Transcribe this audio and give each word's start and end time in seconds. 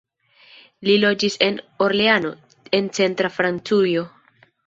Li 0.87 0.95
loĝis 1.01 1.35
en 1.47 1.59
Orleano, 1.87 2.33
en 2.79 2.89
centra 3.01 3.33
Francujo. 3.39 4.07